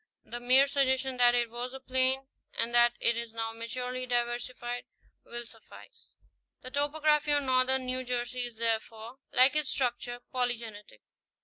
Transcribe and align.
The 0.25 0.39
mere 0.39 0.65
suggestion 0.65 1.17
that 1.17 1.35
it 1.35 1.51
was 1.51 1.73
once 1.73 1.73
a 1.73 1.79
plain 1.79 2.25
and 2.57 2.73
that 2.73 2.93
it 2.99 3.15
is 3.15 3.33
now 3.35 3.53
maturely 3.53 4.07
diversified 4.07 4.85
will 5.23 5.45
suffice. 5.45 6.07
The 6.63 6.71
topography 6.71 7.33
of 7.33 7.43
northern 7.43 7.85
New 7.85 8.03
Jersey 8.03 8.45
is 8.47 8.57
therefore, 8.57 9.19
like 9.31 9.55
its 9.55 9.69
structure, 9.69 10.19
polygenetic. 10.33 11.01